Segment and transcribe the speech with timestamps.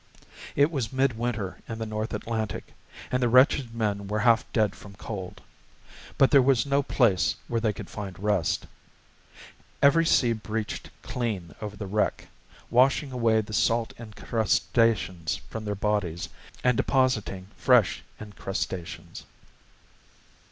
[0.55, 2.73] It was midwinter in the North Atlantic,
[3.11, 5.41] and the wretched men were half dead from cold.
[6.17, 8.65] But there was no place where they could find rest.
[9.79, 12.29] Every sea breached clean over the wreck,
[12.71, 16.29] washing away the salt incrustations from their bodies
[16.63, 19.25] and depositing fresh incrustations.